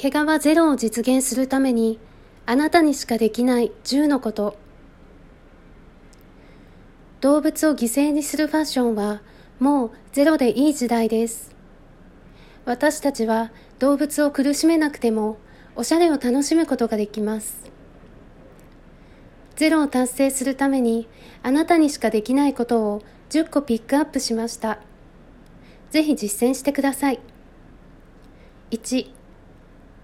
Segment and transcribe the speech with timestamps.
[0.00, 1.98] 毛皮ゼロを実現するために
[2.46, 4.56] あなたにしかできない10のこと。
[7.20, 9.20] 動物を犠牲にするファッションは
[9.58, 11.54] もうゼロでいい時代です。
[12.64, 15.36] 私たちは動物を苦しめなくても
[15.76, 17.70] おしゃれを楽しむことができます。
[19.54, 21.08] ゼロを達成するために
[21.42, 24.78] あなたにしかできないことを10個ピックアップしました。
[25.90, 27.20] ぜひ実践してください。
[28.70, 29.19] 1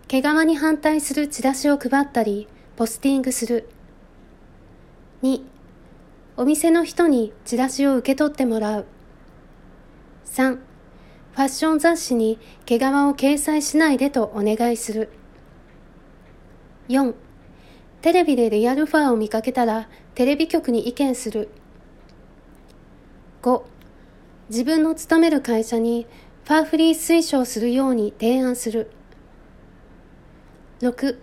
[0.08, 2.46] 毛皮に反対するチラシを配ったり
[2.76, 3.68] ポスティングする。
[5.24, 5.42] 2
[6.36, 8.86] お店の人にチラシを受け取ってもらう。
[10.26, 12.84] 3ファッション雑誌に毛皮を
[13.14, 15.10] 掲載しないでとお願いする。
[16.88, 17.12] 4
[18.00, 21.48] テレビでリアルファーを見かけたらテレビ局に意見する。
[23.42, 23.62] 5
[24.50, 26.06] 自分の勤める会社に
[26.44, 28.92] ファーフリー推奨するように提案する。
[30.80, 31.18] 6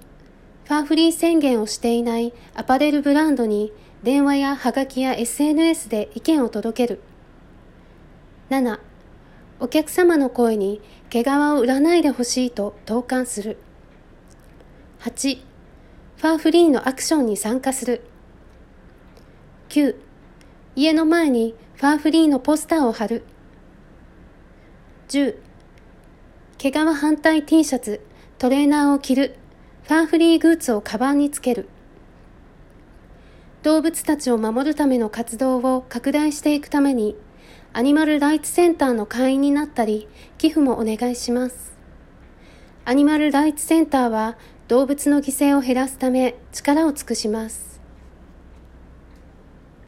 [0.66, 3.72] ファーフリー宣言をしていないアパレルブランドに
[4.04, 7.02] 電話やハガキや SNS で意見を届ける
[8.50, 8.80] 7
[9.59, 13.58] お客様の声に毛皮を売らないでほしいと投函する
[15.02, 15.54] 8
[16.24, 18.02] ファーフリーのアクションに参加する。
[19.68, 19.94] 9、
[20.74, 23.26] 家の前にファーフリーのポスターを貼る。
[25.09, 25.36] 10、
[26.58, 28.00] 毛皮反対 T シャツ、
[28.38, 29.36] トレーナーを着る、
[29.84, 31.67] ファンフリーグッズをカバンにつける。
[33.64, 37.17] 動物たちを守るための活動を拡大していくために、
[37.73, 41.73] アニマルライツセンターの会員になったり、寄付もお願いします。
[42.86, 44.38] アニマルライツセンターは
[44.70, 47.72] 動物の犠牲を減らすため力を尽くします。